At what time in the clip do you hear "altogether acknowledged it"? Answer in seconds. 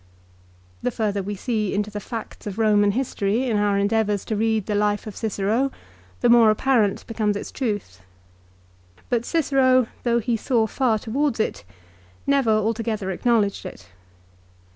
12.49-13.89